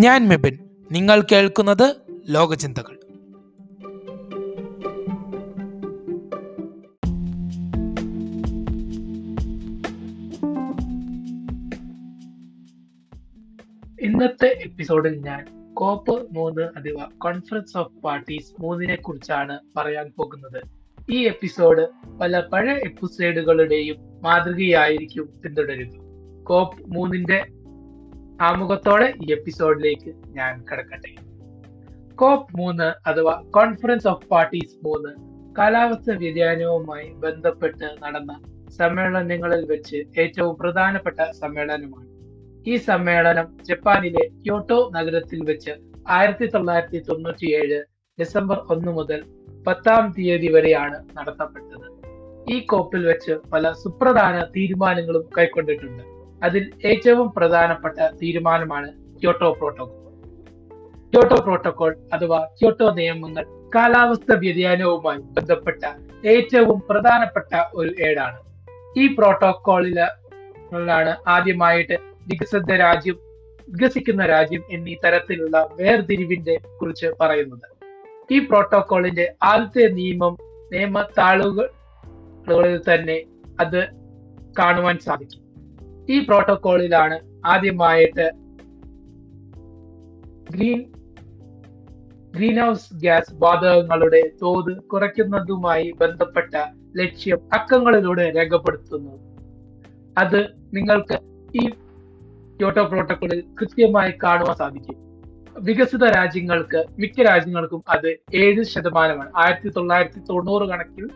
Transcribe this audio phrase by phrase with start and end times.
[0.00, 0.58] ഞാൻ മെബിൻ.
[0.92, 1.96] നിങ്ങൾ കേൾക്കുന്നത്
[2.28, 2.94] ലോകചിന്തകൾ.
[14.00, 20.62] ഇന്നത്തെ എപ്പിസോഡിൽ ഞാൻ കോപ്പ് മൂന്ന് അഥവാ കോൺഫറൻസ് ഓഫ് പാർട്ടീസ് മൂന്നിനെ കുറിച്ചാണ് പറയാൻ പോകുന്നത്.
[21.10, 21.88] ഈ എപ്പിസോഡ്
[22.20, 25.90] പല പഴയ എപ്പിസോഡുകളുടെയും മാതൃകയായിരിക്കും പിന്തുടരുക
[26.44, 27.46] കോപ്പ് മൂന്നിന്റെ
[28.46, 31.10] ആമുഖത്തോടെ ഈ എപ്പിസോഡിലേക്ക് ഞാൻ കടക്കട്ടെ.
[32.14, 35.10] കോപ്പ് മൂന്ന് അഥവാ കോൺഫറൻസ് ഓഫ് പാർട്ടീസ് മൂന്ന്
[35.58, 38.32] കാലാവസ്ഥ വ്യതിയാനവുമായി ബന്ധപ്പെട്ട് നടന്ന
[38.78, 42.06] സമ്മേളനങ്ങളിൽ വെച്ച് ഏറ്റവും പ്രധാനപ്പെട്ട സമ്മേളനമാണ്.
[42.66, 45.70] ഈ സമ്മേളനം ജപ്പാനിലെ ക്യോട്ടോ നഗരത്തിൽ വെച്ച്
[46.08, 47.80] ആയിരത്തി തൊള്ളായിരത്തി തൊണ്ണൂറ്റിയേഴ്
[48.20, 49.20] ഡിസംബർ ഒന്ന് മുതൽ
[49.66, 51.86] പത്താം തീയതി വരെയാണ് നടത്തപ്പെട്ടത്.
[52.54, 56.19] ഈ കോപ്പിൽ വെച്ച് പല സുപ്രധാന തീരുമാനങ്ങളും കൈക്കൊണ്ടിട്ടുണ്ട്.
[56.42, 60.12] അതിൽ ഏറ്റവും പ്രധാനപ്പെട്ട തീരുമാനമാണ് ക്യോട്ടോ പ്രോട്ടോകോൾ.
[61.12, 65.84] ക്യോട്ടോ പ്രോട്ടോകോൾ അഥവാ ക്യോട്ടോ നിയമങ്ങൾ കാലാവസ്ഥ വ്യതിയാനവുമായി ബന്ധപ്പെട്ട
[66.26, 68.38] ഏറ്റവും പ്രധാനപ്പെട്ട ഒരു ഏടാണ്.
[68.96, 73.18] ഈ പ്രോട്ടോകോളിലാണ് ആദ്യമായിട്ട് വികസിത രാജ്യം
[73.68, 77.80] വികസിക്കുന്ന രാജ്യം എന്നീ തരത്തിലുള്ള വേർതിരിവിന്റെ കുറിച്ച് പറയുന്നത്.
[78.32, 80.36] ഈ പ്രോട്ടോകോളിന്റെ ആദ്യത്തെ നിയമം
[80.72, 83.22] നിയമ താളുകളിൽ തന്നെ
[83.60, 83.88] അത്
[84.58, 85.49] കാണുവാൻ സാധിക്കും.
[86.10, 88.30] ഈ പ്രോട്ടോകോളിലാണ് ആദ്യമായിട്ട്
[90.50, 90.92] ഗ്രീൻ
[92.36, 96.54] ഗ്രീൻ ഹൗസ് ഗ്യാസ് വാതകങ്ങളുടെ തോത് കുറയ്ക്കുന്നതുമായി ബന്ധപ്പെട്ട
[96.96, 99.10] ലക്ഷ്യം അക്കങ്ങളിലൂടെ രേഖപ്പെടുത്തുന്നു.
[100.18, 101.18] അത് നിങ്ങൾക്ക്
[101.54, 101.68] ഈ
[102.58, 104.96] ക്യോട്ടോ പ്രോട്ടോകോളിൽ കൃത്യമായി കാണുവാൻ സാധിക്കും.
[105.58, 109.32] വികസിത രാജ്യങ്ങൾക്ക് മിക്ക രാജ്യങ്ങൾക്കും അത് ഏഴ് ശതമാനമാണ്.
[109.36, 111.08] ആയിരത്തി തൊള്ളായിരത്തി തൊണ്ണൂറ് കണക്കിൽ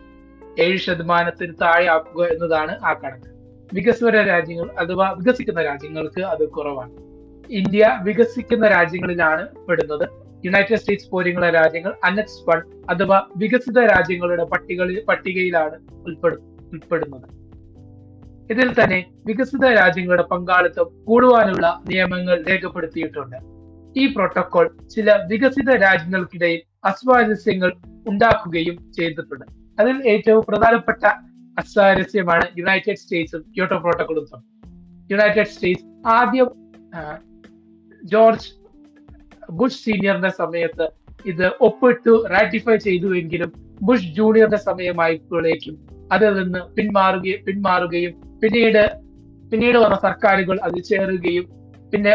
[0.59, 3.34] ഏഴ് ശതമാനത്തിന് താഴെ ആക്കുക എന്നതാണ് ആ കണക്ക്.
[3.73, 6.91] വികസ്വര രാജ്യങ്ങൾ അഥവാ വികസിക്കുന്ന രാജ്യങ്ങൾക്ക് അത് കുറവാണ്.
[7.49, 10.09] ഇന്ത്യ വികസിക്കുന്ന രാജ്യങ്ങളിലാണ് പെടുന്നത്.
[10.45, 16.35] യുണൈറ്റഡ് സ്റ്റേറ്റ്സ് പോലെയുള്ള രാജ്യങ്ങൾ അനക്സ് വൺ അഥവാ വികസിത രാജ്യങ്ങളുടെ പട്ടികളിൽ പട്ടികയിലാണ് ഉൾപ്പെടു
[16.73, 17.45] ഉൾപ്പെടുന്നത്.
[18.51, 23.37] ഇതിൽ തന്നെ വികസിത രാജ്യങ്ങളുടെ പങ്കാളിത്തം കൂടുവാനുള്ള നിയമങ്ങൾ രേഖപ്പെടുത്തിയിട്ടുണ്ട്.
[23.99, 27.73] ഈ പ്രോട്ടോകോൾ ചില വികസിത രാജ്യങ്ങൾക്കിടയിൽ അസ്വാരസ്യങ്ങൾ
[28.07, 29.45] ഉണ്ടാക്കുകയും ചെയ്തിട്ടുണ്ട്.
[29.81, 31.05] അതിൽ ഏറ്റവും പ്രധാനപ്പെട്ട
[31.57, 34.47] അസ്വാരസ്യമാണ് യുണൈറ്റഡ് സ്റ്റേറ്റ്സും ക്യൂട്ടോ പ്രോട്ടോകോളും തമ്മിൽ.
[35.09, 35.85] യുണൈറ്റഡ് സ്റ്റേറ്റ്സ്
[36.17, 36.49] ആദ്യം
[38.01, 38.49] ജോർജ്
[39.59, 40.85] ബുഷ് സീനിയറിന്റെ സമയത്ത്
[41.25, 43.51] ഇത് ഒപ്പിട്ടു റാറ്റിഫൈ ചെയ്തുവെങ്കിലും
[43.81, 45.75] ബുഷ് ജൂനിയറിന്റെ സമയമായപ്പോഴേക്കും
[46.11, 48.83] അതിൽ നിന്ന് പിന്മാറുകയും പിന്മാറുകയും പിന്നീട്
[49.51, 51.45] പിന്നീട് വന്ന സർക്കാരുകൾ അതിൽ ചേരുകയും
[51.93, 52.13] പിന്നെ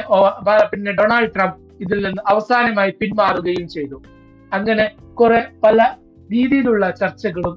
[0.72, 3.96] പിന്നെ ഡൊണാൾഡ് ട്രംപ് ഇതിൽ നിന്ന് അവസാനമായി പിന്മാറുകയും ചെയ്തു.
[4.52, 5.78] അങ്ങനെ കുറെ പല
[6.30, 7.54] രീതിയിലുള്ള ചർച്ചകളും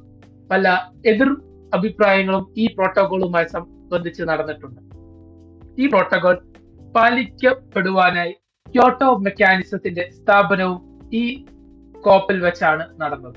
[0.51, 0.67] പല
[1.05, 1.29] എതിർ
[1.73, 4.81] അഭിപ്രായങ്ങളും ഈ പ്രോട്ടോകോളുമായി സംബന്ധിച്ച് നടന്നിട്ടുണ്ട്.
[5.81, 6.35] ഈ പ്രോട്ടോകോൾ
[6.95, 8.31] പാലിക്കപ്പെടുവാനായി
[8.67, 11.45] ക്യോട്ടോ മെക്കാനിസത്തിന്റെ സ്ഥാപനവും ഈ
[12.01, 13.35] കോപ്പിൽ വെച്ചാണ് നടന്നത്.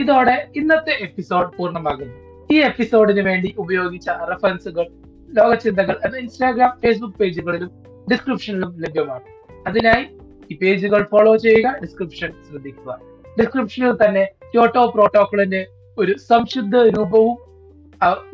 [0.00, 2.14] ഇതോടെ ഇന്നത്തെ എപ്പിസോഡ് പൂർണമാകുന്നു.
[2.52, 4.86] ഈ എപ്പിസോഡിന് വേണ്ടി ഉപയോഗിച്ച റെഫറൻസുകൾ
[5.30, 7.70] ലോകചിന്തകൾ എന്ന ഇൻസ്റ്റാഗ്രാം ഫേസ്ബുക്ക് പേജുകളിലും
[8.12, 9.22] ഡിസ്ക്രിപ്ഷനിലും ലഭ്യമാണ്.
[9.66, 10.06] അതിനായി
[10.50, 13.00] ഈ പേജുകൾ ഫോളോ ചെയ്യുക ഡിസ്ക്രിപ്ഷൻ ശ്രദ്ധിക്കുക.
[13.40, 15.66] ഡിസ്ക്രിപ്ഷനിൽ തന്നെ ക്യോട്ടോ പ്രോട്ടോക്കോളിന്റെ
[15.98, 17.45] ഒരു സംശുദ്ധ രൂപവും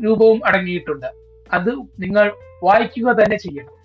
[0.04, 1.06] രൂപവും അടങ്ങിയിട്ടുണ്ട്.
[1.52, 3.82] അത് നിങ്ങൾ വായിക്കുക തന്നെ ചെയ്യണം.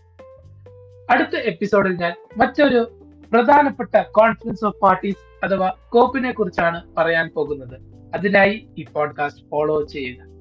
[1.10, 3.00] അടുത്ത എപ്പിസോഡിൽ ഞാൻ മറ്റൊരു
[3.34, 7.80] പ്രധാനപ്പെട്ട കോൺഫറൻസ് ഓഫ് പാർട്ടീസ് അഥവാ കോപ്പിനെ കുറിച്ചാണ് പറയാൻ പോകുന്നത്.
[8.16, 10.37] അതിനായി ഈ പോഡ്കാസ്റ്റ് ഫോളോ ചെയ്യുക.